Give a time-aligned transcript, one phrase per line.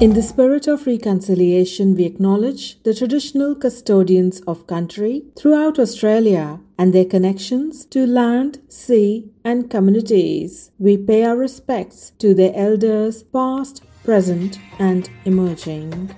[0.00, 6.92] In the spirit of reconciliation, we acknowledge the traditional custodians of country throughout Australia and
[6.92, 10.70] their connections to land, sea, and communities.
[10.78, 16.14] We pay our respects to their elders, past, present, and emerging.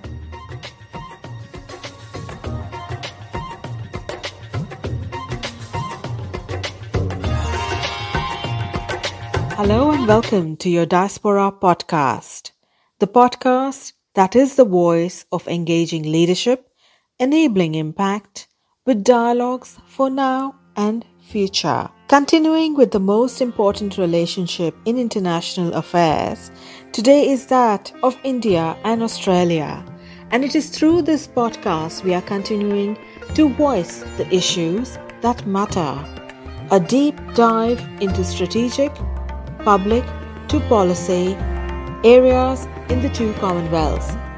[9.57, 12.51] Hello and welcome to your Diaspora podcast,
[13.01, 16.71] the podcast that is the voice of engaging leadership,
[17.19, 18.47] enabling impact
[18.85, 21.89] with dialogues for now and future.
[22.09, 26.51] Continuing with the most important relationship in international affairs,
[26.93, 29.83] today is that of India and Australia.
[30.31, 32.99] And it is through this podcast we are continuing
[33.35, 35.99] to voice the issues that matter.
[36.71, 38.93] A deep dive into strategic
[39.65, 40.05] public
[40.49, 41.35] to policy
[42.05, 44.30] areas in the two Commonwealths.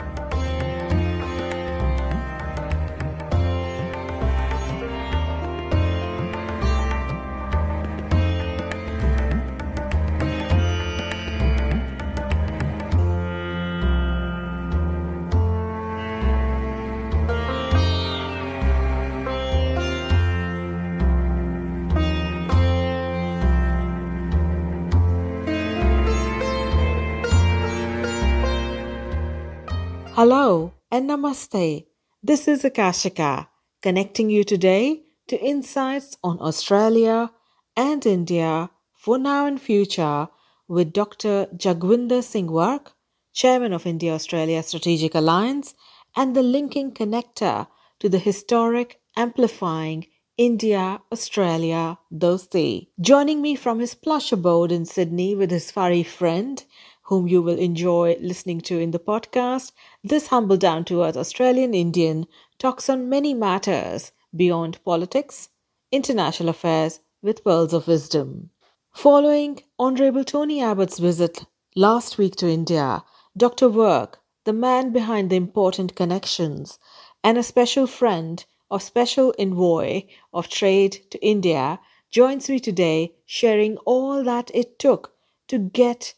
[30.23, 31.87] Hello and namaste.
[32.23, 33.49] This is Akashika,
[33.83, 37.33] connecting you today to insights on Australia
[37.77, 40.29] and India for now and future
[40.69, 41.49] with Dr.
[41.57, 42.93] Jagvinder Singh Virk,
[43.35, 45.75] Chairman of India Australia Strategic Alliance
[46.15, 47.67] and the linking connector
[47.99, 50.07] to the historic amplifying
[50.39, 52.91] India Australia Dosti.
[53.01, 56.65] Joining me from his plush abode in Sydney with his furry friend
[57.13, 59.71] whom you will enjoy listening to in the podcast,
[60.03, 62.27] this humble down to earth Australian Indian
[62.59, 65.51] talks on many matters beyond politics,
[65.91, 68.49] international affairs with pearls of wisdom.
[68.95, 71.45] Following Honorable Tony Abbott's visit
[71.77, 73.05] last week to India,
[73.37, 73.69] Dr.
[73.69, 74.15] Virk,
[74.45, 76.79] the man behind the important connections,
[77.23, 81.79] and a special friend or special envoy of trade to India,
[82.11, 85.13] joins me today sharing all that it took
[85.49, 86.15] to get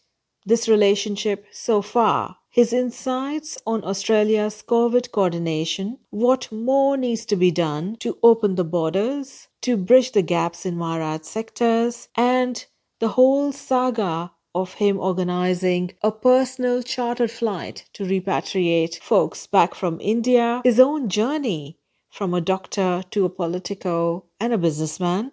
[0.46, 2.36] this relationship so far.
[2.50, 8.64] His insights on Australia's COVID coordination, what more needs to be done to open the
[8.64, 12.64] borders, to bridge the gaps in Maharaj sectors, and
[13.00, 20.00] the whole saga of him organizing a personal chartered flight to repatriate folks back from
[20.00, 21.78] India, his own journey
[22.08, 25.32] from a doctor to a politico and a businessman,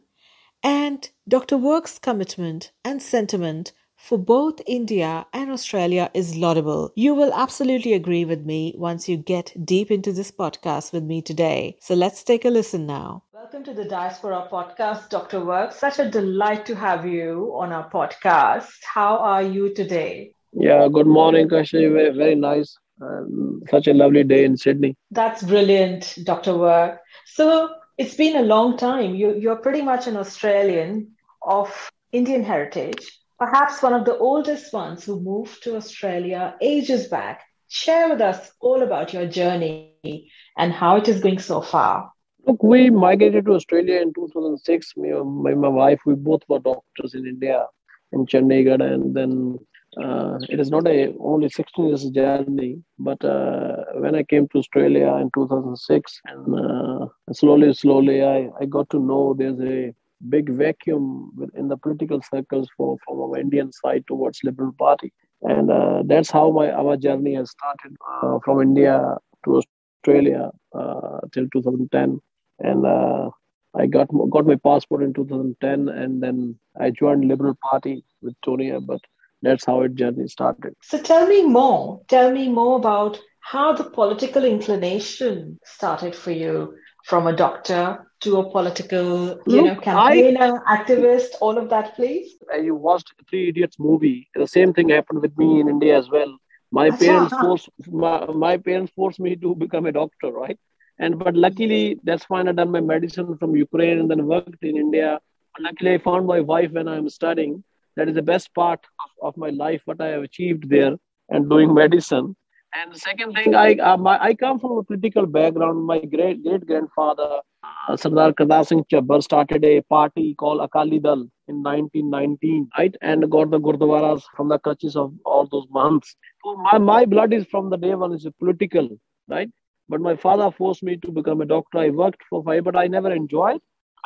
[0.63, 1.57] and Dr.
[1.57, 6.91] Virk's commitment and sentiment for both India and Australia is laudable.
[6.95, 11.21] You will absolutely agree with me once you get deep into this podcast with me
[11.21, 11.77] today.
[11.79, 13.23] So let's take a listen now.
[13.31, 15.41] Welcome to the Diaspora Podcast, Dr.
[15.41, 15.71] Virk.
[15.71, 18.71] Such a delight to have you on our podcast.
[18.83, 20.33] How are you today?
[20.53, 21.85] Yeah, good morning, Kashi.
[21.87, 22.75] Very, very nice.
[23.01, 24.95] Um, such a lovely day in Sydney.
[25.11, 26.53] That's brilliant, Dr.
[26.53, 26.97] Virk.
[27.25, 27.69] So
[27.99, 29.13] it's been a long time.
[29.13, 31.11] You, you're pretty much an Australian
[31.43, 37.41] of Indian heritage perhaps one of the oldest ones who moved to Australia ages back.
[37.69, 42.11] Share with us all about your journey and how it is going so far.
[42.45, 44.93] Look, we migrated to Australia in 2006.
[44.97, 47.65] Me and my wife, we both were doctors in India,
[48.11, 49.57] in Chandigarh, and then
[49.97, 52.77] uh, it is not a only 16 years journey.
[52.99, 58.65] But uh, when I came to Australia in 2006, and uh, slowly, slowly, I, I
[58.65, 59.95] got to know there's a
[60.29, 65.71] big vacuum in the political circles for from our Indian side towards Liberal Party, and
[65.71, 71.47] uh, that's how my our journey has started uh, from India to Australia uh, till
[71.53, 72.19] 2010,
[72.59, 73.29] and uh,
[73.75, 78.71] I got got my passport in 2010, and then I joined Liberal Party with Tony
[78.71, 79.01] Abbott.
[79.41, 80.75] That's how it journey started.
[80.83, 82.01] So tell me more.
[82.07, 88.37] Tell me more about how the political inclination started for you from a doctor to
[88.37, 92.35] a political, you Look, know, campaigner, I, activist, all of that, please?
[92.61, 94.29] You watched Three Idiots movie.
[94.35, 96.37] The same thing happened with me in India as well.
[96.71, 100.57] My parents forced my, my parents forced me to become a doctor, right?
[100.99, 102.47] And but luckily, that's fine.
[102.47, 105.19] I done my medicine from Ukraine and then worked in India.
[105.59, 107.63] luckily, I found my wife when I'm studying.
[107.97, 110.95] That is the best part of, of my life, what I have achieved there
[111.29, 112.35] and doing medicine.
[112.73, 115.83] And the second thing, I uh, my, I come from a political background.
[115.85, 117.41] My great great grandfather
[117.87, 122.95] uh, Sardar Kartar Singh Jhabbar started a party called Akali Dal in 1919, right?
[123.01, 126.15] And got the Gurdwaras from the kachis of all those months.
[126.43, 128.89] So my, my blood is from the day one is political,
[129.27, 129.49] right?
[129.89, 131.79] But my father forced me to become a doctor.
[131.79, 133.59] I worked for five, but I never enjoyed.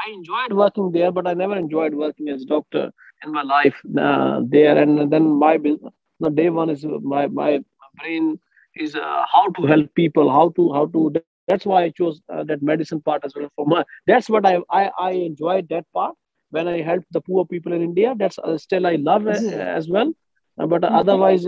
[0.06, 2.92] I enjoyed working there, but I never enjoyed working as doctor
[3.24, 4.78] in my life uh, there.
[4.78, 7.60] And then my the day one is my my
[8.00, 8.40] brain
[8.76, 11.12] is uh, how to help people, how to how to.
[11.16, 13.22] That's why I chose uh, that medicine part as well.
[13.30, 16.16] For my, that's what I, I I enjoyed that part
[16.50, 18.14] when I helped the poor people in India.
[18.18, 20.14] That's uh, still I love as well.
[20.58, 21.48] Uh, but otherwise,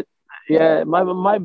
[0.50, 1.40] yeah, my my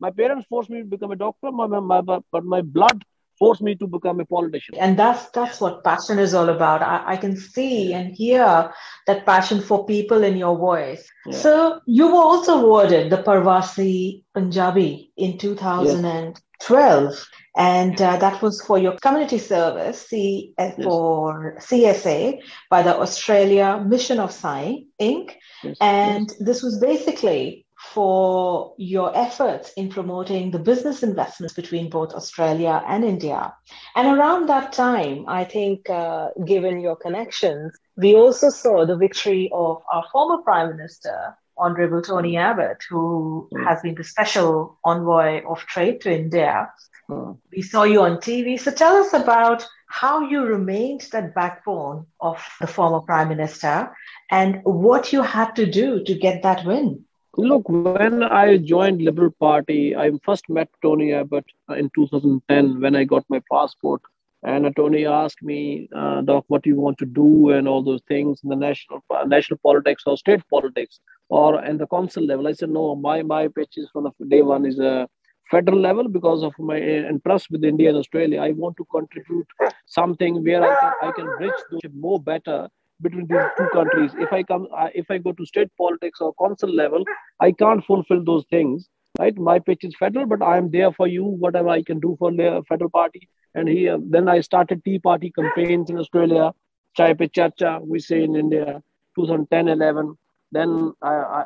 [0.00, 1.50] my parents forced me to become a doctor.
[1.50, 3.02] My, my, but my blood
[3.38, 4.74] forced me to become a politician.
[4.78, 6.82] And that's that's what passion is all about.
[6.82, 8.72] I, I can see and hear
[9.06, 11.08] that passion for people in your voice.
[11.26, 11.38] Yeah.
[11.38, 17.04] So you were also awarded the Parvasi Punjabi in 2012.
[17.10, 17.26] Yes.
[17.56, 20.84] And uh, that was for your community service, C- uh, yes.
[20.84, 25.32] for CSA, by the Australia Mission of Science, Inc.
[25.62, 25.76] Yes.
[25.80, 27.65] And this was basically
[27.96, 33.54] for your efforts in promoting the business investments between both Australia and India.
[33.94, 39.48] And around that time, I think, uh, given your connections, we also saw the victory
[39.50, 43.66] of our former Prime Minister, Honorable Tony Abbott, who mm.
[43.66, 46.70] has been the special envoy of trade to India.
[47.08, 47.38] Mm.
[47.50, 48.60] We saw you on TV.
[48.60, 53.96] So tell us about how you remained that backbone of the former Prime Minister
[54.30, 57.05] and what you had to do to get that win.
[57.38, 62.96] Look, when I joined Liberal Party, I first met Tony Abbott uh, in 2010 when
[62.96, 64.00] I got my passport.
[64.42, 67.82] And uh, Tony asked me, uh, Doc, what do you want to do and all
[67.82, 72.24] those things in the national uh, national politics or state politics or in the council
[72.24, 72.48] level.
[72.48, 75.06] I said, no, my my pitch is from the day one is a
[75.50, 78.40] federal level because of my interest with India and Australia.
[78.40, 79.46] I want to contribute
[79.84, 82.68] something where I can I can bridge more better
[83.02, 84.12] between these two countries.
[84.18, 87.04] If I come, if I go to state politics or council level,
[87.40, 88.88] I can't fulfill those things.
[89.18, 91.24] Right, my pitch is federal, but I am there for you.
[91.24, 95.32] Whatever I can do for the federal party, and here then I started Tea Party
[95.32, 96.52] campaigns in Australia.
[96.96, 98.82] Chai pe charcha, we say in India,
[99.14, 100.16] 2010, 11.
[100.52, 101.42] Then I, I,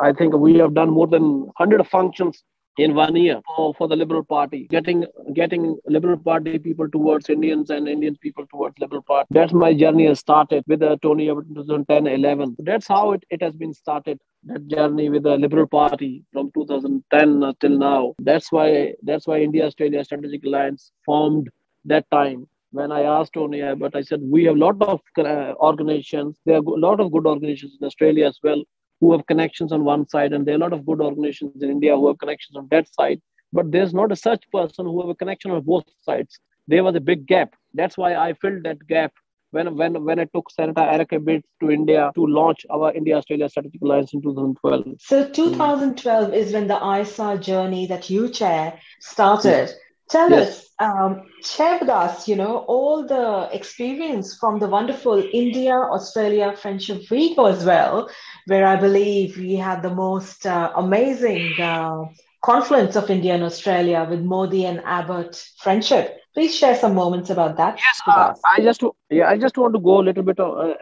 [0.00, 2.44] I think we have done more than 100 functions
[2.78, 5.04] in one year for, for the Liberal Party, getting
[5.34, 9.26] getting Liberal Party people towards Indians and Indian people towards Liberal Party.
[9.30, 12.56] That's my journey has started with uh, Tony Abbott 2010 11.
[12.60, 14.20] That's how it, it has been started.
[14.44, 18.14] That journey with the Liberal Party from 2010 uh, till now.
[18.18, 21.48] That's why that's why India Australia Strategic Alliance formed
[21.84, 25.52] that time when I asked Tony Abbott, I said, we have a lot of uh,
[25.60, 26.38] organizations.
[26.46, 28.62] There are a lot of good organizations in Australia as well
[29.02, 31.70] who have connections on one side, and there are a lot of good organizations in
[31.70, 33.20] India who have connections on that side.
[33.52, 36.38] But there's not a such person who have a connection on both sides.
[36.68, 37.54] There was a big gap.
[37.74, 39.12] That's why I filled that gap
[39.50, 43.48] when when when I took Senator Eric Abetz to India to launch our India Australia
[43.48, 44.84] Strategic Alliance in 2012.
[45.00, 46.34] So 2012 mm.
[46.34, 49.74] is when the ISA journey that you chair started.
[50.10, 50.12] Yeah.
[50.12, 50.48] Tell yes.
[50.48, 56.54] us, um, share with us, you know, all the experience from the wonderful India Australia
[56.56, 58.10] Friendship Week as well,
[58.46, 62.04] where I believe we had the most uh, amazing uh,
[62.42, 66.18] confluence of India and Australia with Modi and Abbott friendship.
[66.34, 67.78] Please share some moments about that.
[67.78, 70.74] Yes, uh, I just yeah, I just want to go a little bit uh, uh,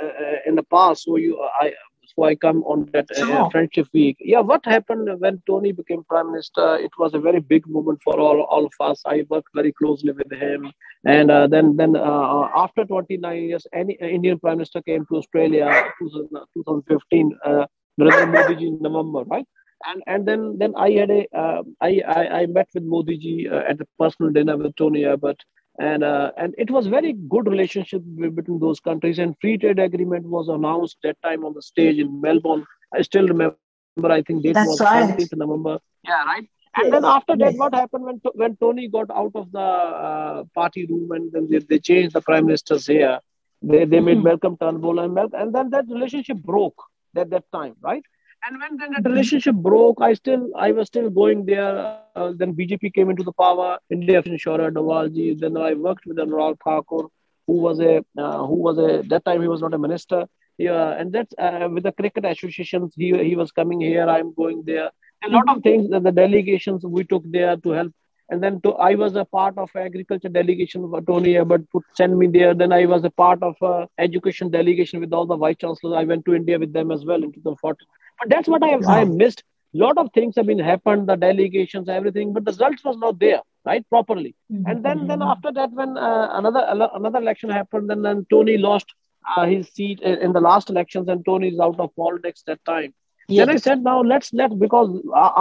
[0.47, 1.05] in the past.
[1.05, 1.73] So you, I
[2.15, 4.17] so I come on that uh, friendship week.
[4.21, 6.77] Yeah, what happened when Tony became prime minister?
[6.77, 9.03] It was a very big moment for all, all of us.
[9.07, 10.73] I worked very closely with him,
[11.07, 15.85] and uh, then then uh, after 29 years, any Indian prime minister came to Australia
[16.01, 17.39] 2015.
[17.45, 17.67] Uh,
[18.01, 19.47] Narendra Modi ji in November, right?
[19.87, 23.49] And and then then I had a uh, I, I I met with Modi ji
[23.49, 25.43] uh, at a personal dinner with Tony Abbott
[25.81, 28.03] and uh, and it was very good relationship
[28.39, 32.21] between those countries and free trade agreement was announced that time on the stage in
[32.21, 35.19] melbourne i still remember i think date That's was right.
[35.19, 35.79] 17th november
[36.11, 36.47] yeah right
[36.77, 36.93] and yes.
[36.93, 37.59] then after that yes.
[37.63, 39.69] what happened when when tony got out of the
[40.09, 43.19] uh, party room and then they, they, changed the prime ministers here
[43.63, 44.29] they, they made mm-hmm.
[44.29, 46.83] malcolm turnbull and malcolm and then that relationship broke
[47.17, 48.05] at that time right
[48.47, 51.99] and when then that relationship broke, I still I was still going there.
[52.17, 53.79] Uh, then BJP came into the power.
[53.91, 55.39] India Insurer, Dawalji.
[55.39, 57.05] Then I worked with Anurag Thakur,
[57.47, 60.27] who was a uh, who was a that time he was not a minister.
[60.59, 62.95] Yeah, and that's uh, with the cricket associations.
[62.97, 64.09] He he was coming here.
[64.09, 64.91] I'm going there.
[65.23, 67.93] A lot of things that the delegations we took there to help
[68.31, 72.17] and then to, I was a part of agriculture delegation for Tony Abbott put send
[72.17, 72.55] me there.
[72.55, 75.97] Then I was a part of a education delegation with all the vice chancellors.
[75.97, 77.87] I went to India with them as well in 2014.
[78.21, 79.45] But that's what I I missed.
[79.75, 83.19] A lot of things have been happened, the delegations, everything, but the results was not
[83.21, 83.43] there.
[83.65, 84.67] right properly mm-hmm.
[84.67, 88.95] and then then after that when uh, another another election happened then, then tony lost
[89.37, 92.95] uh, his seat in the last elections and tony is out of politics that time
[93.29, 93.47] yes.
[93.47, 94.89] then i said now let's let because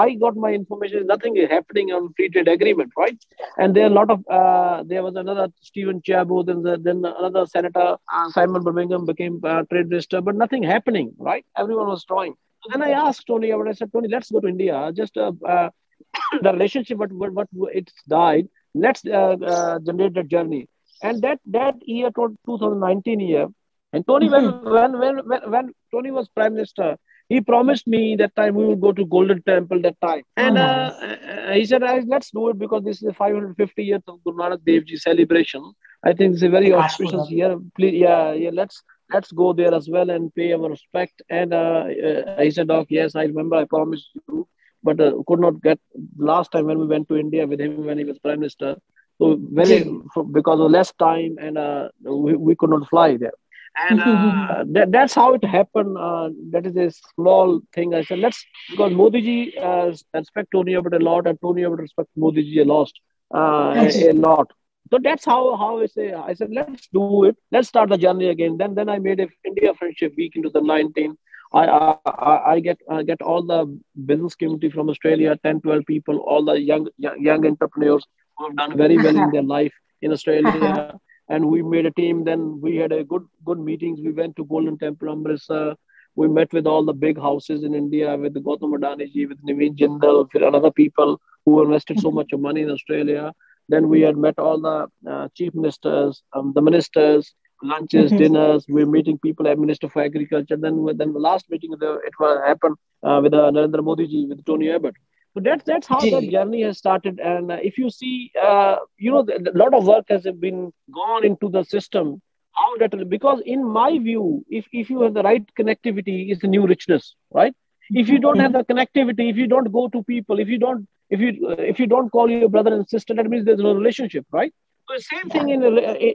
[0.04, 3.18] i got my information nothing is happening on free trade agreement right
[3.58, 6.98] and there are a lot of uh, there was another stephen Ciobo, then the, then
[7.06, 12.04] another senator uh, simon birmingham became uh, trade minister but nothing happening right everyone was
[12.04, 12.36] trying
[12.72, 15.70] then i asked tony i said tony let's go to india just uh, uh,
[16.42, 18.48] the relationship, but what, what it's died.
[18.74, 20.68] Let's uh, uh, generate that journey.
[21.02, 23.48] And that that year, 2019 year,
[23.94, 24.70] and Tony, mm-hmm.
[24.70, 26.98] when, when when when Tony was prime minister,
[27.30, 30.24] he promised me that time we will go to Golden Temple that time.
[30.36, 34.22] And uh, uh, he said, let's do it because this is the 550 years of
[34.26, 35.74] Guru Nanak Dev Ji celebration.
[36.04, 37.58] I think it's a very auspicious year.
[37.76, 41.22] Please, yeah, yeah, let's let's go there as well and pay our respect.
[41.30, 44.48] And uh, uh, he said, Doc, yes, I remember I promised you
[44.84, 45.80] but uh, could not get
[46.18, 48.76] last time when we went to India with him when he was prime minister.
[49.18, 49.84] So very
[50.32, 53.34] because of less time and uh, we, we could not fly there.
[53.78, 55.98] And uh, that, that's how it happened.
[55.98, 57.94] Uh, that is a small thing.
[57.94, 61.80] I said, let's, because Modi ji uh, respect Tony Abbott a lot and Tony Abbott
[61.80, 62.92] respect Modi ji a lot.
[63.34, 64.52] Uh, a, lot.
[64.90, 67.38] So that's how, how I say, I said, let's do it.
[67.52, 68.58] Let's start the journey again.
[68.58, 71.16] Then, then I made a India Friendship Week in 2019
[71.52, 76.18] I, I, I get I get all the business community from Australia, 10, 12 people,
[76.20, 78.06] all the young young, young entrepreneurs
[78.38, 79.32] who have done very well in uh-huh.
[79.32, 80.50] their life in Australia.
[80.50, 80.98] Uh-huh.
[81.30, 82.24] and we made a team.
[82.24, 84.00] Then we had a good good meetings.
[84.00, 85.76] We went to Golden Temple, Amritsar.
[86.16, 89.76] We met with all the big houses in India, with Gautam Adani ji, with Naveen
[89.76, 92.18] Jindal, with other people who invested so mm-hmm.
[92.18, 93.34] much of money in Australia.
[93.70, 97.34] Then we had met all the uh, chief ministers, um, the ministers,
[97.64, 98.18] lunches, mm-hmm.
[98.18, 98.66] dinners.
[98.68, 100.58] We're meeting people at Minister for Agriculture.
[100.58, 104.44] Then, then the last meeting, it will happen uh, with uh, Narendra Modi ji, with
[104.46, 104.96] Tony Abbott.
[105.36, 107.20] So that's that's how that journey has started.
[107.20, 111.24] And uh, if you see, uh, you know, a lot of work has been gone
[111.24, 112.22] into the system.
[112.54, 116.48] How that because in my view, if if you have the right connectivity, is the
[116.48, 117.54] new richness, right?
[117.92, 120.88] If you don't have the connectivity, if you don't go to people, if you don't
[121.10, 124.26] if you if you don't call your brother and sister, that means there's no relationship,
[124.32, 124.54] right?
[124.90, 125.64] So same thing in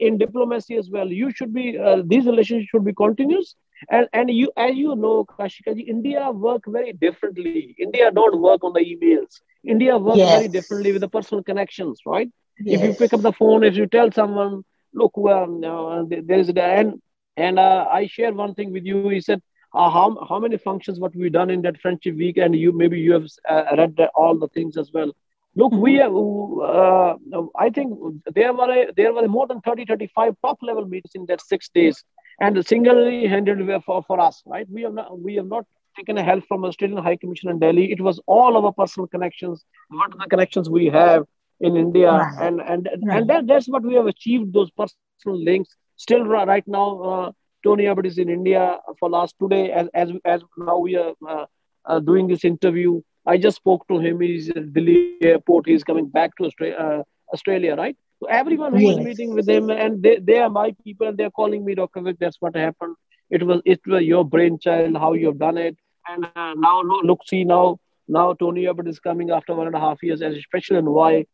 [0.06, 1.08] in diplomacy as well.
[1.08, 3.54] You should be uh, these relationships should be continuous,
[3.88, 7.74] and and you as you know, Kashikaji, India work very differently.
[7.78, 9.40] India don't work on the emails.
[9.64, 10.38] India work yes.
[10.38, 12.30] very differently with the personal connections, right?
[12.60, 12.80] Yes.
[12.80, 16.48] If you pick up the phone, if you tell someone, look, well, uh, there is
[16.48, 17.00] a and
[17.36, 19.08] and uh, I share one thing with you.
[19.08, 19.42] He said,
[19.74, 22.98] uh, how how many functions what we done in that friendship week, and you maybe
[22.98, 25.12] you have uh, read all the things as well.
[25.56, 27.14] Look, we have, uh,
[27.56, 27.96] I think
[28.34, 31.68] there were a, there were more than 30, 35 top level meetings in that six
[31.68, 32.02] days,
[32.40, 34.66] and single handed for, for us, right?
[34.68, 35.64] We have not, we have not
[35.96, 37.92] taken a help from Australian High Commission in Delhi.
[37.92, 41.24] It was all our personal connections, what are the connections we have
[41.60, 42.46] in India, right.
[42.46, 43.18] and and right.
[43.18, 44.52] and that, that's what we have achieved.
[44.52, 45.70] Those personal links.
[45.96, 47.32] Still, right now, uh,
[47.64, 49.70] Tony Abbott is in India for last two days.
[49.74, 51.46] As as as now we are uh,
[51.86, 54.20] uh, doing this interview I just spoke to him.
[54.20, 55.66] He's at Delhi airport.
[55.66, 57.02] He's coming back to Australia, uh,
[57.32, 57.96] Australia right?
[58.20, 58.96] So everyone who yes.
[58.96, 62.02] was meeting with him, and they, they are my people, and they're calling me, Dr.
[62.02, 62.96] Vic, that's what happened.
[63.30, 65.76] It was it was your brainchild, how you've done it.
[66.06, 69.80] And uh, now look, see now now Tony Abbott is coming after one and a
[69.80, 71.24] half years, as especially in why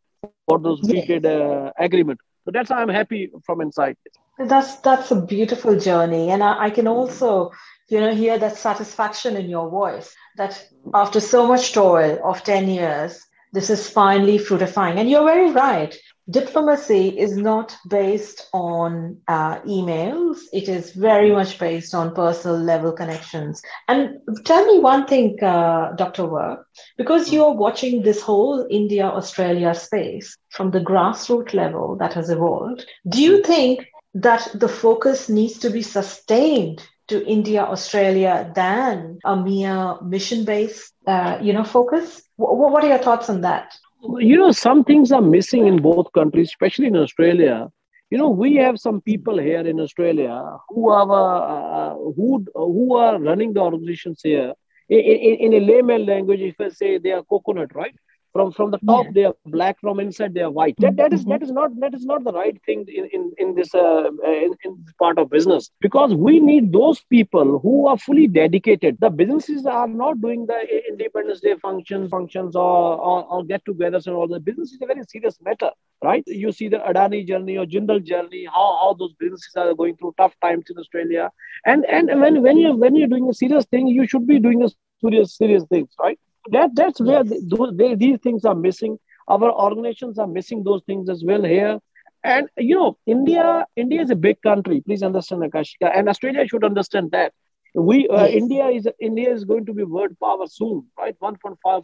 [0.47, 1.25] for those yes.
[1.25, 2.19] uh, agreement.
[2.45, 3.97] So that's why I'm happy from inside.
[4.37, 7.51] That's that's a beautiful journey, and I, I can also
[7.89, 12.69] you know hear that satisfaction in your voice that after so much toil of 10
[12.69, 13.21] years
[13.53, 14.97] this is finally fruitifying.
[14.97, 15.95] And you're very right
[16.29, 22.91] diplomacy is not based on uh, emails it is very much based on personal level
[22.91, 26.63] connections and tell me one thing uh, dr Virk,
[26.97, 32.85] because you're watching this whole india australia space from the grassroots level that has evolved
[33.09, 39.35] do you think that the focus needs to be sustained to India, Australia than a
[39.35, 42.21] mere mission-based, uh, you know, focus.
[42.39, 43.73] W- what are your thoughts on that?
[44.03, 47.69] You know, some things are missing in both countries, especially in Australia.
[48.09, 53.19] You know, we have some people here in Australia who are uh, who who are
[53.19, 54.53] running the organizations here.
[54.89, 57.95] In, in, in, a layman language, if I say they are coconut, right?
[58.33, 59.11] From from the top yeah.
[59.13, 60.75] they are black from inside they are white.
[60.79, 61.31] That, that is, mm-hmm.
[61.31, 64.53] that is not that is not the right thing in in, in this uh, in,
[64.63, 65.69] in this part of business.
[65.81, 68.97] Because we need those people who are fully dedicated.
[68.99, 70.59] The businesses are not doing the
[70.89, 75.03] independence day functions functions or or, or get-togethers and all the business is a very
[75.03, 75.71] serious matter
[76.03, 76.23] right?
[76.25, 80.15] You see the adani journey or jindal journey how, how those businesses are going through
[80.17, 81.29] tough times in australia.
[81.65, 84.63] And and when when you when you're doing a serious thing you should be doing
[84.63, 84.69] a
[85.01, 90.27] serious serious things right that that's where they, these things are missing our organizations are
[90.27, 91.79] missing those things as well here.
[92.23, 94.81] And you know, India, India is a big country.
[94.81, 97.33] Please understand, Akashika, and Australia should understand that.
[97.73, 98.35] We uh, yes.
[98.35, 101.15] India is India is going to be world power soon, right?
[101.19, 101.83] 1.5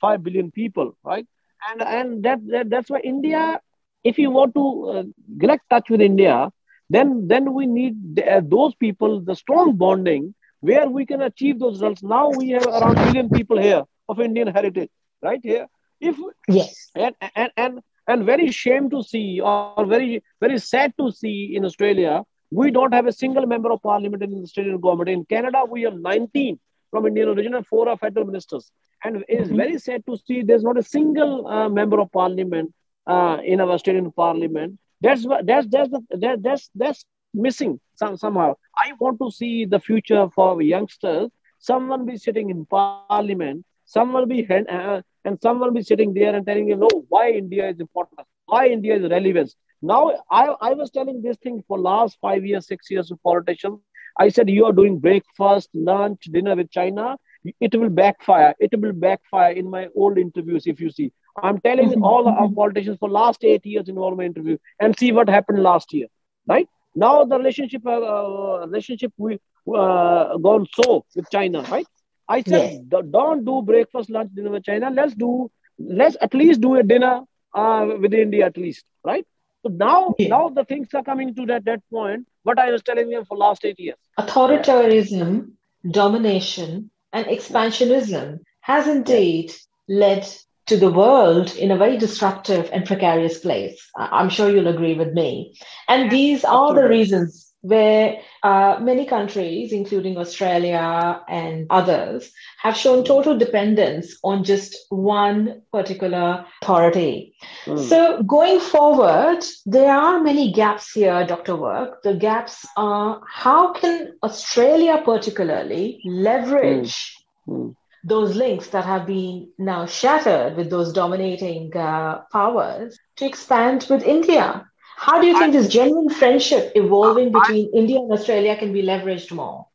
[0.00, 1.26] 5 billion people, right?
[1.70, 3.60] And and that, that that's why India,
[4.02, 5.02] if you want to uh,
[5.38, 6.50] get touch with India,
[6.88, 11.74] then then we need uh, those people, the strong bonding where we can achieve those
[11.74, 12.02] results.
[12.02, 14.90] Now we have around million people here of Indian heritage,
[15.22, 15.66] right here.
[16.00, 16.16] If
[16.48, 21.56] yes, and and and and very shame to see, or very very sad to see
[21.56, 25.08] in Australia, we don't have a single member of parliament in the Australian government.
[25.08, 26.58] In Canada, we have 19
[26.90, 28.70] from Indian origin and four are federal ministers.
[29.04, 29.56] And it is mm-hmm.
[29.56, 32.72] very sad to see there's not a single uh, member of parliament
[33.06, 34.78] uh, in our Australian parliament.
[35.00, 38.54] That's that's that's that, that's that's missing some, somehow.
[38.74, 41.30] I want to see the future for youngsters.
[41.58, 43.66] Someone be sitting in parliament.
[43.86, 47.30] Someone will be uh, and some will be sitting there and telling you, no, why
[47.30, 49.54] India is important, why India is relevant.
[49.80, 53.78] Now, I, I was telling this thing for last five years, six years of politicians.
[54.18, 57.16] I said, you are doing breakfast, lunch, dinner with China.
[57.60, 58.54] It will backfire.
[58.58, 61.12] It will backfire in my old interviews, if you see.
[61.42, 65.12] I'm telling all our politicians for last eight years in all my interviews and see
[65.12, 66.06] what happened last year,
[66.46, 66.66] right?
[66.94, 69.38] Now the relationship, uh, uh relationship we
[69.68, 71.86] uh, gone so with China, right?
[72.28, 73.00] I said, yeah.
[73.10, 74.90] don't do breakfast, lunch, dinner with China.
[74.90, 77.22] Let's do, let's at least do a dinner
[77.54, 79.26] uh, with India at least, right?
[79.62, 80.28] So now, yeah.
[80.28, 82.26] now the things are coming to that that point.
[82.42, 83.96] What I was telling you for last eight years.
[84.18, 85.52] Authoritarianism,
[85.90, 89.52] domination, and expansionism has indeed
[89.88, 90.28] led
[90.66, 93.88] to the world in a very destructive and precarious place.
[93.96, 95.56] I'm sure you'll agree with me.
[95.88, 103.04] And these are the reasons where uh, many countries, including Australia and others, have shown
[103.04, 107.34] total dependence on just one particular authority.
[107.64, 107.88] Mm.
[107.88, 111.54] So, going forward, there are many gaps here, Dr.
[111.54, 112.02] Virk.
[112.02, 117.16] The gaps are how can Australia, particularly, leverage
[117.48, 117.54] mm.
[117.54, 117.74] Mm.
[118.04, 124.04] those links that have been now shattered with those dominating uh, powers to expand with
[124.04, 124.66] India?
[124.96, 128.72] How do you think I, this genuine friendship evolving between I, India and Australia can
[128.72, 129.66] be leveraged more?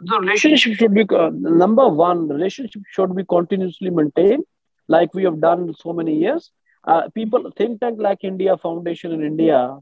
[0.00, 2.26] The relationship should be uh, number one.
[2.28, 4.44] The relationship should be continuously maintained,
[4.88, 6.50] like we have done so many years.
[6.86, 9.78] Uh, people think tank like India Foundation in India,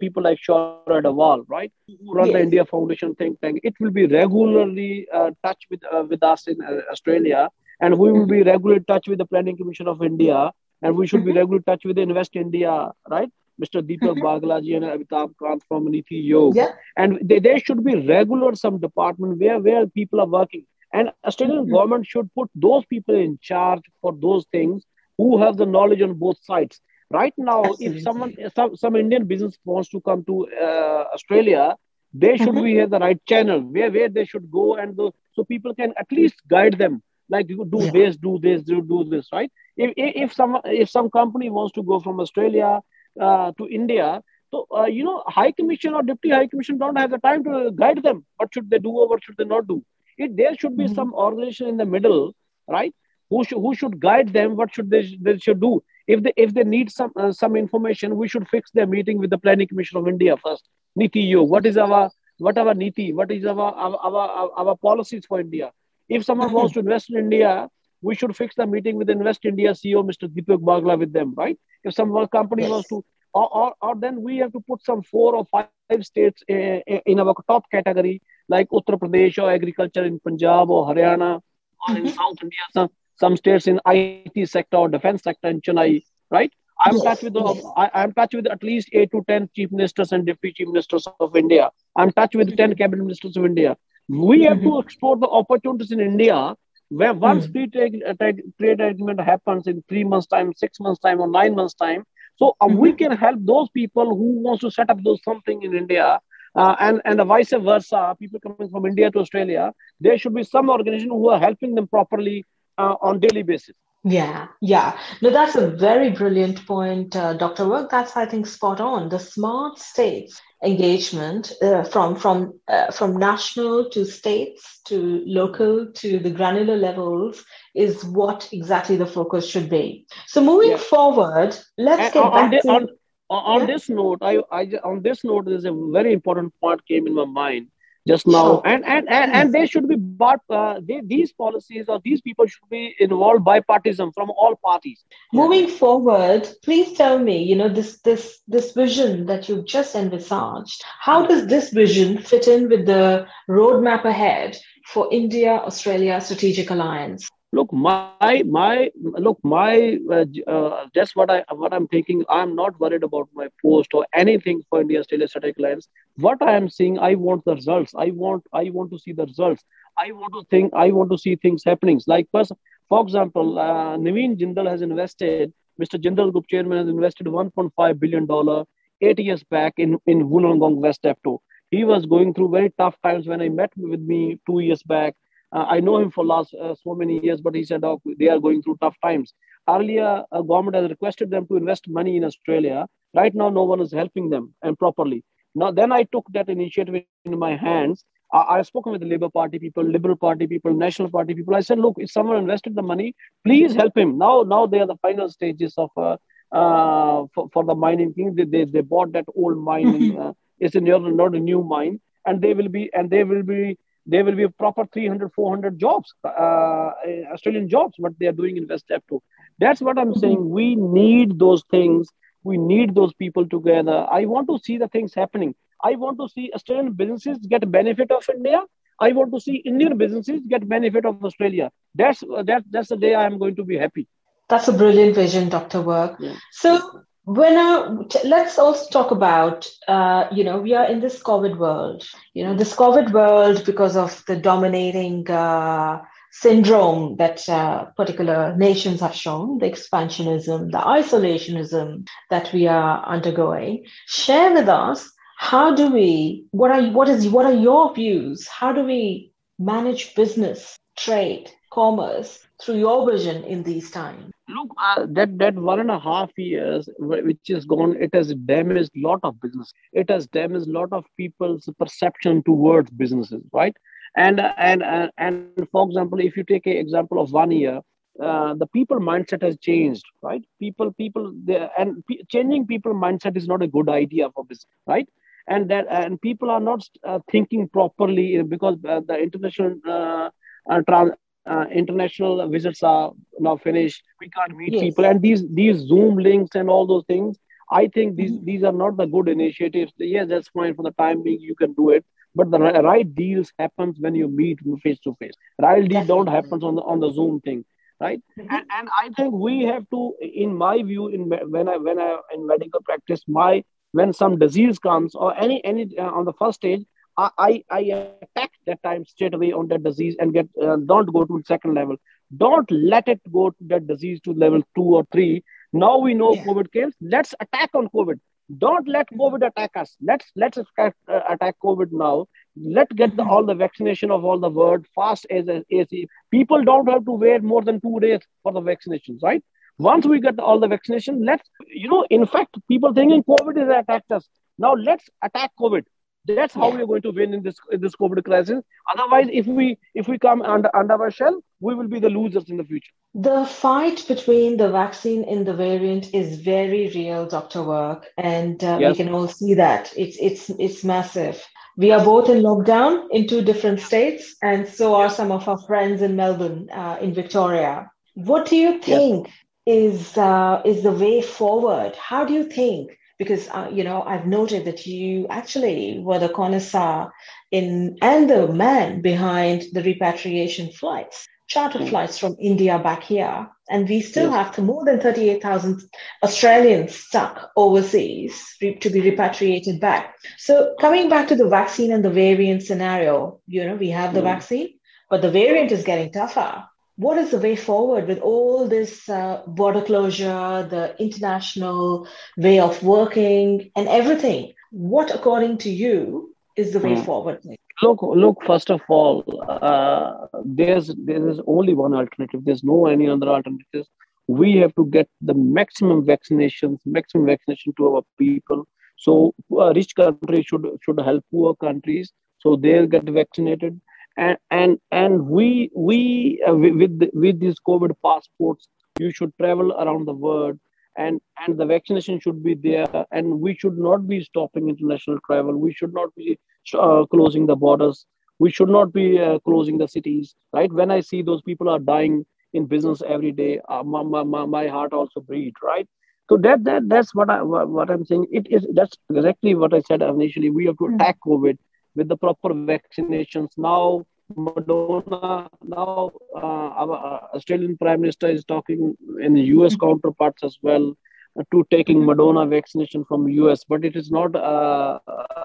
[0.00, 2.34] people like Shaurya Agarwal, right, who run yes.
[2.34, 3.60] the India Foundation think tank.
[3.62, 8.12] It will be regularly uh, touch with uh, with us in uh, Australia, and we
[8.12, 10.50] will be regularly touch with the Planning Commission of India,
[10.82, 13.30] and we should be regularly touch with the Invest India, right?
[13.62, 13.82] Mr.
[13.82, 16.54] Deepak Baglaji and Amitabh Kant from Niti Aayog.
[16.54, 16.72] Yeah.
[16.96, 20.66] And they, there should be regular some department where, where people are working.
[20.92, 21.74] And Australian mm-hmm.
[21.74, 24.84] government should put those people in charge for those things
[25.18, 26.80] who have the knowledge on both sides.
[27.10, 27.98] Right now, Absolutely.
[27.98, 31.76] if someone, some, some Indian business wants to come to uh, Australia,
[32.12, 32.64] they should mm-hmm.
[32.64, 34.96] be have the right channel where, where they should go and
[35.32, 37.90] so people can at least guide them like you do yeah.
[37.90, 39.50] this, do this, do, do this, right?
[39.76, 42.80] If, if some if some company wants to go from Australia
[43.20, 44.22] uh, to India.
[44.50, 47.72] So, uh, you know, High Commission or Deputy High Commission don't have the time to
[47.74, 48.24] guide them.
[48.36, 49.84] What should they do or what should they not do?
[50.18, 50.94] It, there should be mm-hmm.
[50.94, 52.34] some organization in the middle,
[52.68, 52.94] right?
[53.30, 54.56] Who should, who should guide them?
[54.56, 55.82] What should they, they should do?
[56.06, 59.30] If they, if they need some, uh, some information, we should fix their meeting with
[59.30, 60.68] the Planning Commission of India first.
[60.94, 63.12] Niti Yo, what is our, what our Niti?
[63.12, 65.72] What is our, our, our, our policies for India?
[66.08, 67.68] If someone wants to invest in India,
[68.06, 70.28] we should fix the meeting with Invest India CEO, Mr.
[70.34, 71.58] Deepak Bagla, with them, right?
[71.82, 72.70] If some company yes.
[72.70, 76.42] wants to, or, or, or, then we have to put some four or five states
[76.46, 81.94] in, in our top category, like Uttar Pradesh or agriculture in Punjab or Haryana, or
[81.94, 82.06] mm-hmm.
[82.06, 86.52] in South India, some, some states in IT sector or defense sector in Chennai, right?
[86.84, 87.04] I'm yes.
[87.04, 87.72] touch with the.
[87.76, 91.08] I, I'm touch with at least eight to ten chief ministers and deputy chief ministers
[91.20, 91.70] of India.
[91.96, 92.56] I'm touch with mm-hmm.
[92.56, 93.76] ten cabinet ministers of India.
[94.08, 94.68] We have mm-hmm.
[94.68, 96.54] to explore the opportunities in India
[96.88, 97.52] where once mm.
[97.52, 98.14] free trade, uh,
[98.58, 102.04] trade agreement happens in three months time six months time or nine months time
[102.36, 102.76] so uh, mm-hmm.
[102.78, 106.20] we can help those people who wants to set up those something in india
[106.54, 110.70] uh, and and vice versa people coming from india to australia there should be some
[110.70, 112.44] organization who are helping them properly
[112.78, 113.74] uh, on daily basis
[114.08, 114.96] yeah, yeah.
[115.20, 117.64] No, that's a very brilliant point, uh, Dr.
[117.64, 117.90] Virk.
[117.90, 119.08] That's, I think, spot on.
[119.08, 126.18] The smart states engagement uh, from from uh, from national to states to local to
[126.18, 130.06] the granular levels is what exactly the focus should be.
[130.26, 130.76] So moving yeah.
[130.78, 132.88] forward, let's and get on back the, to on,
[133.28, 133.66] on yeah.
[133.66, 134.18] this note.
[134.22, 137.68] I, I on this note, there's a very important point came in my mind.
[138.06, 138.60] Just now.
[138.64, 142.46] And, and and and they should be but uh, they, these policies or these people
[142.46, 145.04] should be involved bipartisan from all parties.
[145.32, 150.82] Moving forward please tell me you know this this this vision that you've just envisaged
[151.00, 154.56] how does this vision fit in with the roadmap ahead
[154.92, 158.90] for india australia strategic alliance look my my
[159.26, 160.24] look my uh,
[160.56, 160.86] uh,
[161.18, 165.00] what i what i'm thinking i'm not worried about my post or anything for india
[165.00, 165.88] australia strategic alliance
[166.26, 167.92] what i am seeing i want the results.
[168.06, 169.64] I want i want to see the results.
[169.98, 172.00] I want to think i want to see things happening.
[172.06, 172.52] Like first
[172.88, 178.26] for example uh, naveen jindal has invested mr jindal group chairman has invested 1.5 billion
[178.26, 178.64] dollar
[179.00, 181.38] eight years back in in wollongong west f2
[181.70, 185.14] he was going through very tough times when i met with me two years back
[185.52, 188.38] I know him for last uh, so many years, but he said oh, they are
[188.38, 189.32] going through tough times.
[189.68, 192.86] Earlier, a government has requested them to invest money in Australia.
[193.14, 195.24] Right now, no one is helping them and properly.
[195.54, 198.04] Now, then I took that initiative in my hands.
[198.32, 201.54] I, have spoken with the Labour Party people, Liberal Party people, National Party people.
[201.54, 204.18] I said, look, if someone invested the money, please help him.
[204.18, 206.16] Now, now they are the final stages of uh,
[206.52, 208.34] uh, for, for the mining thing.
[208.34, 209.86] They, they, they bought that old mine.
[209.86, 210.20] Mm-hmm.
[210.20, 213.42] uh, it's a, new, not a new mine, and they will be and they will
[213.42, 216.90] be there will be a proper 300 400 jobs uh,
[217.32, 219.20] australian jobs what they are doing in west f2
[219.58, 220.48] that's what i'm saying.
[220.50, 222.08] We need those things.
[222.42, 224.06] We need those people together.
[224.10, 225.54] I want to see the things happening.
[225.82, 228.60] I want to see australian businesses get benefit of india.
[229.00, 231.70] I want to see indian businesses get benefit of australia.
[231.94, 234.06] That's that, that's the day i am going to be happy.
[234.48, 236.16] That's a brilliant vision dr Virk.
[236.20, 236.36] Yeah.
[236.52, 242.04] so when let's also talk about uh, you know we are in this covid world.
[242.34, 249.00] You know this covid world because of the dominating uh, syndrome that uh, particular nations
[249.00, 253.84] have shown the expansionism the isolationism that we are undergoing.
[254.06, 258.46] Share with us how do we what are what is what are your views?
[258.46, 264.30] How do we manage business trade commerce through your vision in these times?
[264.78, 269.00] Uh, that that one and a half years which is gone, it has damaged a
[269.00, 269.72] lot of business.
[269.92, 273.74] It has damaged a lot of people's perception towards businesses, right?
[274.16, 277.62] And and and, and for example, if you take an example of one year,
[278.04, 280.42] uh, the people mindset has changed, right?
[280.58, 281.32] People, people,
[281.78, 285.08] and p- changing people mindset is not a good idea for business, right?
[285.48, 290.30] And that and people are not uh, thinking properly because uh, the international uh,
[290.70, 291.12] uh, trans-
[291.46, 294.02] uh, international visits are now finished.
[294.20, 294.82] We can't meet yes.
[294.82, 297.38] people, and these these Zoom links and all those things.
[297.70, 298.44] I think these mm-hmm.
[298.44, 299.92] these are not the good initiatives.
[299.98, 301.40] Yes, that's fine for the time being.
[301.40, 302.04] You can do it,
[302.34, 305.34] but the right deals happens when you meet face to face.
[305.60, 307.64] Right deal don't happen on the on the Zoom thing,
[308.00, 308.20] right?
[308.38, 308.54] Mm-hmm.
[308.54, 312.18] And, and I think we have to, in my view, in when I when I
[312.34, 316.56] in medical practice, my when some disease comes or any any uh, on the first
[316.56, 316.84] stage,
[317.18, 317.80] I, I
[318.22, 321.74] attack that time straight away on that disease and get uh, don't go to second
[321.74, 321.96] level.
[322.36, 325.42] Don't let it go to that disease to level two or three.
[325.72, 326.44] Now we know yeah.
[326.44, 326.92] COVID came.
[327.00, 328.20] Let's attack on COVID.
[328.58, 329.96] Don't let COVID attack us.
[330.00, 332.26] Let's let's attack, uh, attack COVID now.
[332.54, 335.86] Let's get the, all the vaccination of all the world fast as as
[336.30, 339.42] people don't have to wait more than two days for the vaccinations, right?
[339.78, 342.06] Once we get all the vaccination, let's you know.
[342.10, 344.28] In fact, people thinking COVID is attacked us.
[344.58, 345.84] Now let's attack COVID
[346.26, 348.62] that's how we're going to win in this in this COVID crisis.
[348.94, 352.48] Otherwise, if we if we come under under our shell, we will be the losers
[352.48, 352.92] in the future.
[353.14, 358.78] The fight between the vaccine and the variant is very real, Doctor Virk, and uh,
[358.80, 358.90] yes.
[358.90, 361.42] we can all see that it's it's it's massive.
[361.78, 365.58] We are both in lockdown in two different states, and so are some of our
[365.58, 367.90] friends in Melbourne, uh, in Victoria.
[368.14, 369.28] What do you think
[369.66, 369.92] yes.
[369.92, 371.94] is uh, is the way forward?
[371.96, 372.98] How do you think?
[373.18, 377.10] Because uh, you know I've noted that you actually were the connoisseur
[377.50, 381.88] in and the man behind the repatriation flights, charter mm.
[381.88, 384.56] flights from India back here, and we still yes.
[384.56, 385.80] have more than thirty-eight thousand
[386.22, 390.14] Australians stuck overseas to be repatriated back.
[390.38, 394.20] So coming back to the vaccine and the variant scenario, you know we have the
[394.20, 394.24] mm.
[394.24, 394.74] vaccine,
[395.08, 396.64] but the variant is getting tougher
[396.96, 402.82] what is the way forward with all this uh, border closure, the international way of
[402.82, 404.52] working, and everything?
[404.70, 407.04] What, according to you, is the way mm.
[407.04, 407.40] forward?
[407.82, 408.42] Look, look.
[408.46, 412.40] First of all, uh, there's there is only one alternative.
[412.44, 413.88] There's no any other alternatives.
[414.26, 418.66] We have to get the maximum vaccinations, maximum vaccination to our people.
[418.96, 423.80] So, uh, rich countries should should help poor countries so they'll get vaccinated
[424.16, 430.06] and and and we we uh, with with these covid passports you should travel around
[430.06, 430.58] the world
[430.96, 433.06] and and the vaccination should be there.
[433.10, 435.56] And we should not be stopping international travel.
[435.56, 436.38] We should not be
[436.74, 438.06] uh, closing the borders.
[438.38, 440.72] We should not be uh, closing the cities right?
[440.72, 444.66] When i see those people are dying in business every day uh, my, my, my
[444.68, 445.88] heart also bleeds right?
[446.28, 448.26] So that that that's what i what i'm saying.
[448.30, 450.50] It is that's exactly what i said initially.
[450.50, 450.94] We have to hmm.
[450.96, 451.58] attack covid
[451.96, 454.04] with the proper vaccinations now
[454.34, 456.96] Moderna, now uh, our
[457.32, 460.96] uh, Australian Prime Minister is talking in the US counterparts as well
[461.38, 465.44] uh, to taking Moderna vaccination from US, but it is not uh, uh,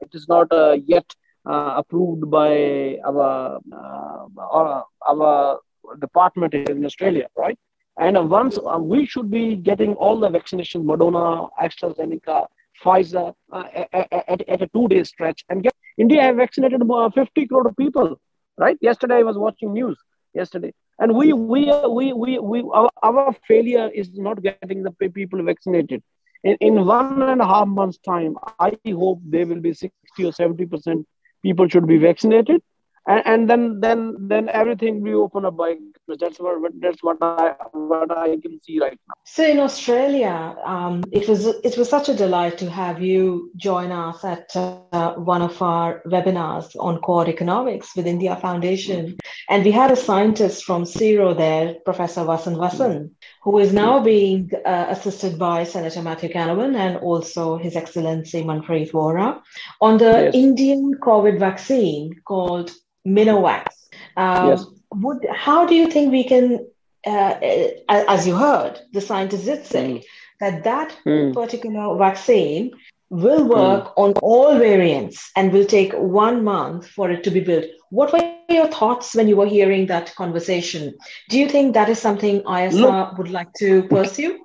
[0.00, 1.06] it is not uh, yet
[1.44, 3.60] approved by our
[5.08, 5.60] our
[6.00, 7.58] department in Australia, right?
[7.96, 12.46] And once we should be getting all the vaccinations, Moderna, AstraZeneca,
[12.82, 16.82] Pfizer, uh, at, at, at, a two-day stretch, and India have vaccinated
[17.14, 18.20] 50 crore people,
[18.56, 18.78] right?
[18.80, 19.98] Yesterday I was watching news
[20.34, 25.42] yesterday, and we we we we, we our, our failure is not getting the people
[25.42, 26.02] vaccinated.
[26.42, 30.32] In, in one and a half months time i hope there will be 60 or
[30.32, 31.06] 70 percent
[31.42, 32.62] people should be vaccinated.
[33.06, 35.76] And, and then then then everything will open up by
[36.18, 39.14] that's what that's what I what I can see right now.
[39.24, 43.92] So in Australia, um, it was it was such a delight to have you join
[43.92, 49.16] us at uh, one of our webinars on core economics with India Foundation,
[49.48, 53.10] and we had a scientist from CSIRO there, Professor Vasan Vasan,
[53.42, 58.90] who is now being uh, assisted by Senator Matthew Canavan and also His Excellency Manpreet
[58.90, 59.40] Vohra
[59.80, 60.34] on the yes.
[60.34, 62.70] Indian COVID vaccine called
[63.06, 63.66] Mynvax.
[64.16, 64.64] Um, yes.
[64.92, 66.66] Would, how do you think we can,
[67.06, 70.04] uh, uh as you heard, the scientists did say mm.
[70.40, 71.32] that that mm.
[71.32, 72.72] particular vaccine
[73.10, 73.92] will work mm.
[73.96, 77.66] on all variants and will take one month for it to be built.
[77.90, 80.94] What were your thoughts when you were hearing that conversation?
[81.28, 84.38] Do you think that is something ISR Look, would like to pursue?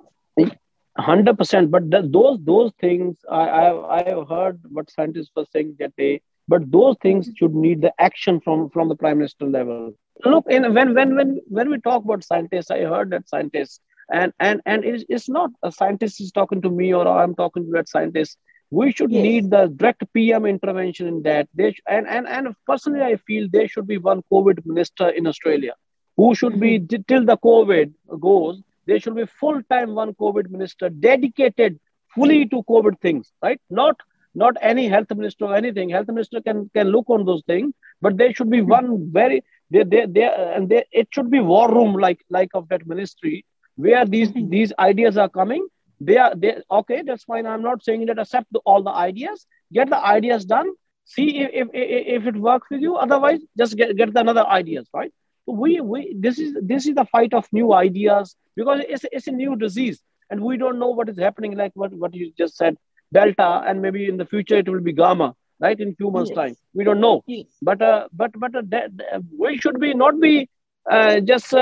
[0.98, 1.70] Hundred percent.
[1.70, 5.92] But th- those those things, I I I have heard what scientists were saying that
[5.98, 9.92] they but those things should need the action from from the prime minister level
[10.24, 13.80] look in when when when when we talk about scientists i heard that scientists
[14.12, 17.64] and and and it's, it's not a scientist is talking to me or i'm talking
[17.64, 18.38] to that scientist
[18.70, 19.22] we should yes.
[19.22, 23.48] need the direct pm intervention in that they sh- and, and and personally i feel
[23.52, 25.74] there should be one covid minister in australia
[26.16, 27.02] who should be mm-hmm.
[27.08, 31.78] till the covid goes there should be full-time one covid minister dedicated
[32.14, 33.96] fully to covid things right not
[34.36, 35.88] not any health minister or anything.
[35.88, 38.68] Health minister can can look on those things, but there should be hmm.
[38.78, 42.50] one very they they, they uh, and they, it should be war room like like
[42.54, 43.44] of that ministry
[43.76, 45.66] where these these ideas are coming.
[46.00, 47.02] They are they okay.
[47.02, 47.46] That's fine.
[47.46, 49.46] I'm not saying that accept the, all the ideas.
[49.72, 50.70] Get the ideas done.
[51.04, 52.96] See if, if, if it works with you.
[52.96, 54.88] Otherwise, just get, get the another ideas.
[54.92, 55.12] Right.
[55.46, 59.32] We we this is this is the fight of new ideas because it's it's a
[59.32, 60.00] new disease
[60.30, 61.56] and we don't know what is happening.
[61.56, 62.76] Like what what you just said
[63.12, 66.36] delta and maybe in the future it will be gamma right in few months yes.
[66.40, 67.46] time we don't know yes.
[67.62, 70.48] but uh, but but uh, we should be not be
[70.90, 71.58] uh, just uh,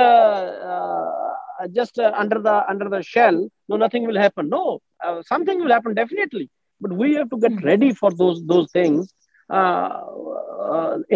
[0.72, 4.80] uh, just uh, under the under the shell no nothing will happen no
[5.24, 7.64] something will happen definitely but we have to get hmm.
[7.64, 9.12] ready for those those things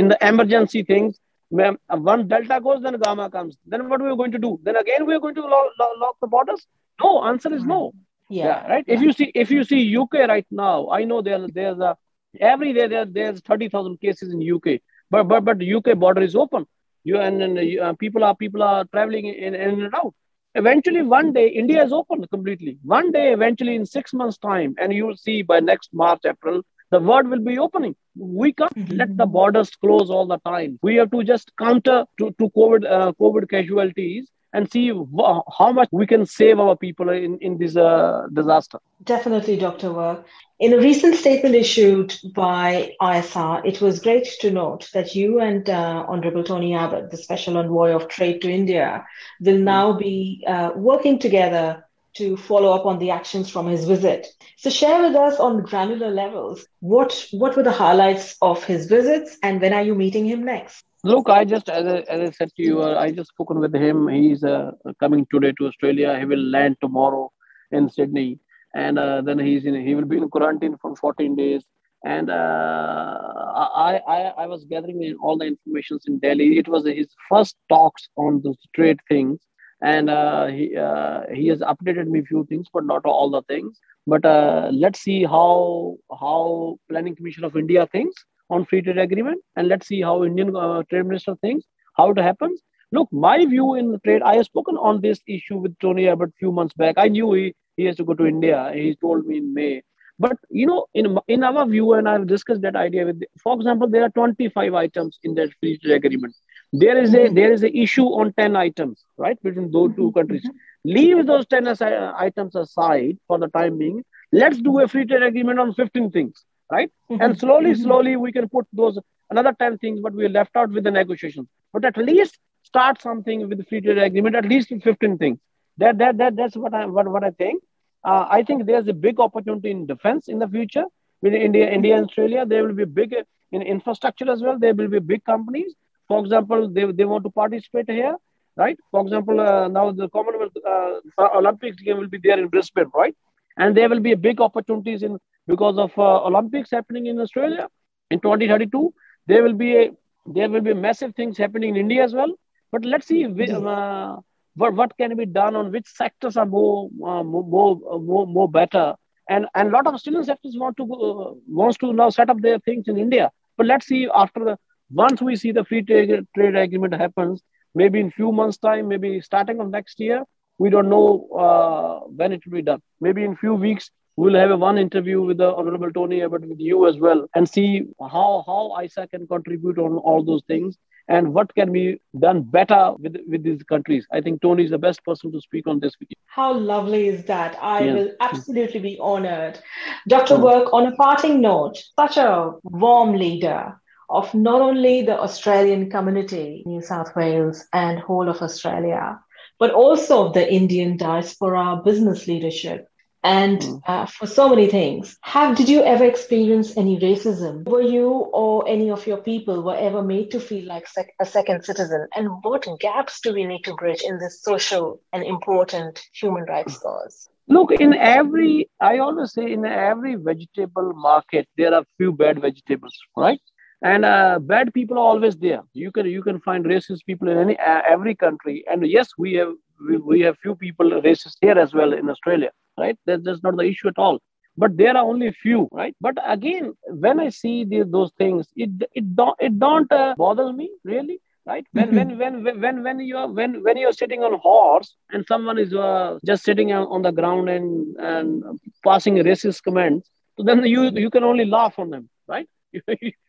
[0.00, 1.18] in the emergency things
[1.50, 4.76] when one delta goes then gamma comes then what are we going to do then
[4.76, 6.66] again we are going to lock, lock the borders
[7.02, 7.92] no answer is no
[8.30, 8.84] yeah, yeah right.
[8.86, 8.94] Yeah.
[8.94, 11.96] If you see if you see UK right now, I know there there's a
[12.40, 16.36] every day there there's thirty thousand cases in UK, but but but UK border is
[16.36, 16.66] open.
[17.04, 20.14] You and, and uh, people are people are traveling in, in and out.
[20.54, 22.78] Eventually, one day India is open completely.
[22.82, 26.62] One day, eventually, in six months' time, and you will see by next March, April,
[26.90, 27.94] the world will be opening.
[28.16, 28.96] We can't mm-hmm.
[28.96, 30.78] let the borders close all the time.
[30.82, 35.88] We have to just counter to, to COVID uh, COVID casualties and see how much
[35.92, 38.78] we can save our people in, in this uh, disaster.
[39.04, 39.88] Definitely, Dr.
[39.90, 40.24] Virk.
[40.58, 45.68] In a recent statement issued by ISR, it was great to note that you and
[45.68, 49.06] uh, Honorable Tony Abbott, the Special Envoy of Trade to India,
[49.40, 51.84] will now be uh, working together
[52.14, 54.26] to follow up on the actions from his visit.
[54.56, 59.38] So share with us on granular levels what what were the highlights of his visits
[59.42, 60.84] and when are you meeting him next?
[61.04, 63.72] Look, I just, as I, as I said to you, uh, I just spoken with
[63.74, 64.08] him.
[64.08, 66.18] He's uh, coming today to Australia.
[66.18, 67.30] He will land tomorrow
[67.70, 68.40] in Sydney,
[68.74, 69.74] and uh, then he's in.
[69.86, 71.62] He will be in quarantine for 14 days.
[72.04, 76.58] And uh, I, I, I was gathering all the information in Delhi.
[76.58, 79.40] It was his first talks on the trade things,
[79.82, 83.78] and uh, he uh, he has updated me few things, but not all the things.
[84.06, 84.24] But
[84.72, 89.86] let's see how how Planning Commission of India thinks on free trade agreement and let's
[89.86, 91.64] see how indian uh, trade minister thinks
[91.96, 95.78] how it happens Look, my view in trade, I have spoken on this issue with
[95.78, 96.94] Tony Abbott a few months back.
[96.96, 98.70] I knew he, he has to go to India.
[98.74, 99.82] He told me in May.
[100.18, 103.88] But you know, in in our view, and I've discussed that idea with, for example,
[103.88, 106.34] there are 25 items in that free trade agreement.
[106.72, 110.42] There is a there is a issue on 10 items, right, between those two countries.
[110.42, 110.90] Mm-hmm.
[110.96, 114.02] Leave those 10 items aside for the time being.
[114.32, 116.90] Let's do a free trade agreement on 15 things, right?
[117.10, 117.22] Mm-hmm.
[117.22, 117.82] And slowly, mm-hmm.
[117.82, 118.98] slowly, we can put those
[119.30, 121.48] another 10 things, but we are left out with the negotiations.
[121.72, 125.38] But at least start something with the free trade agreement, at least 15 things.
[125.78, 127.62] That that that that's what I what, what I think.
[128.04, 130.84] Uh, I think there's a big opportunity in defense in the future.
[131.20, 133.14] With India, India and Australia, there will be big
[133.52, 134.58] in infrastructure as well.
[134.58, 135.74] There will be big companies.
[136.06, 138.16] For example, they, they want to participate here,
[138.56, 138.78] right?
[138.90, 141.00] For example, uh, now the Commonwealth uh,
[141.36, 143.14] Olympics game will be there in Brisbane, right?
[143.56, 147.68] And there will be big opportunities in because of uh, Olympics happening in Australia
[148.10, 148.94] in 2032.
[149.26, 149.90] There will be a
[150.26, 152.32] there will be massive things happening in India as well.
[152.72, 154.16] But let's see uh,
[154.54, 157.76] what, what can be done on which sectors are more uh, more,
[158.12, 158.94] more more better
[159.28, 162.40] and and a lot of Australian sectors want to uh, wants to now set up
[162.40, 163.30] their things in India.
[163.56, 164.58] But let's see after the
[164.90, 167.42] once we see the free trade, trade agreement happens,
[167.74, 170.24] maybe in few months time, maybe starting of next year,
[170.58, 172.80] we don't know uh, when it will be done.
[173.00, 176.58] Maybe in few weeks we'll have a one interview with the honorable Tony Abbott with
[176.58, 180.76] you as well and see how how ISA can contribute on all those things
[181.16, 184.08] and what can be done better with, with these countries.
[184.12, 186.16] I think Tony is the best person to speak on this with you.
[186.26, 187.56] How lovely is that?
[187.62, 187.94] I yeah.
[187.94, 189.60] will absolutely be honored.
[190.08, 190.34] Dr.
[190.34, 196.64] Virk, on a parting note, such a warm leader of not only the Australian community,
[196.66, 199.20] New South Wales, and whole of Australia,
[199.60, 202.87] but also of the Indian diaspora business leadership
[203.24, 203.82] and mm.
[203.86, 205.16] uh, for so many things.
[205.22, 207.64] Have did you ever experience any racism?
[207.64, 211.26] Were you or any of your people were ever made to feel like sec- a
[211.26, 212.06] second citizen?
[212.14, 216.78] And what gaps do we need to bridge in this social and important human rights
[216.78, 217.28] cause?
[217.48, 222.94] Look, in every, I always say, in every vegetable market, there are few bad vegetables,
[223.16, 223.40] right?
[223.82, 225.62] And uh, bad people are always there.
[225.72, 228.64] You can you can find racist people in any uh, every country.
[228.70, 229.52] And yes, we have
[229.86, 232.98] we, we have few people racist here as well in Australia right?
[233.06, 234.20] That, that's not the issue at all.
[234.56, 235.94] But there are only few, right?
[236.00, 240.52] But again, when I see the, those things, it it don't it don't uh, bother
[240.52, 241.64] me really, right?
[241.70, 242.18] When, mm-hmm.
[242.18, 245.72] when when when when you are when when you're sitting on horse and someone is
[245.72, 251.10] uh, just sitting on the ground and and passing racist comments, so then you you
[251.10, 252.48] can only laugh on them, right?
[252.72, 252.82] you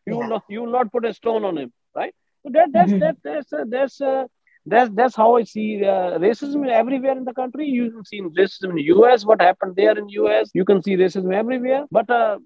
[0.08, 2.16] you will not you will not put a stone on him, right?
[2.42, 3.02] So that that's mm-hmm.
[3.02, 4.26] that that's uh, that's uh,
[4.72, 7.66] that's that's how I see uh, racism everywhere in the country.
[7.66, 9.26] You can see racism in the U.S.
[9.26, 10.50] What happened there in U.S.
[10.54, 11.86] You can see racism everywhere.
[11.92, 12.40] But uh,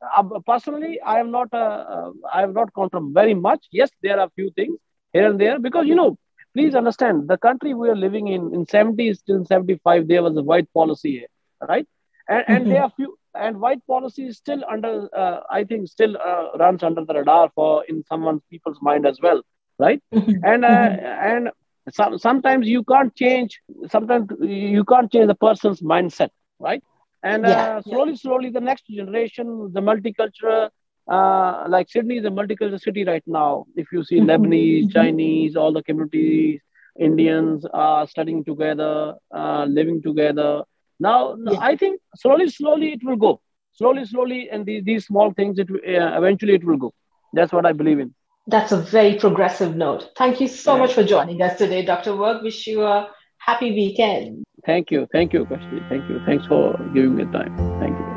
[0.45, 1.49] personally, I am not.
[1.53, 3.65] Uh, uh, I have not gone from very much.
[3.71, 4.77] Yes, there are a few things
[5.11, 6.17] here and there because you know.
[6.55, 10.43] Please understand the country we are living in in 70s till 75 there was a
[10.43, 11.31] white policy here,
[11.67, 11.87] right?
[12.29, 12.69] And, and mm-hmm.
[12.69, 16.83] there are few and white policy is still under uh, I think still uh, runs
[16.83, 19.41] under the radar for in someone's people's mind as well,
[19.79, 20.01] right?
[20.13, 20.45] Mm-hmm.
[20.45, 21.05] and mm-hmm.
[21.31, 21.49] and
[21.91, 26.83] some, sometimes you can't change sometimes you can't change the person's mindset right?
[27.23, 28.17] And yeah, uh, slowly yeah.
[28.17, 30.69] slowly the next generation the multicultural
[31.11, 33.65] uh, like sydney is a multicultural city right now.
[33.75, 36.61] If you see lebanese chinese all the communities
[36.99, 40.63] indians are studying together uh, living together.
[40.99, 41.59] Now yeah.
[41.59, 43.41] i think slowly slowly it will go.
[43.73, 46.93] Slowly slowly and these, these small things it uh, eventually it will go.
[47.33, 48.13] That's what i believe in
[48.47, 50.11] that's a very progressive note.
[50.17, 50.81] Thank you so yeah.
[50.81, 52.11] much for joining us today, Dr.
[52.11, 52.43] Virk.
[52.43, 54.43] Wish you a happy weekend.
[54.65, 55.07] Thank you.
[55.11, 55.87] Thank you, Kashti.
[55.89, 56.21] Thank you.
[56.25, 57.55] Thanks for giving me time.
[57.79, 58.12] Thank you.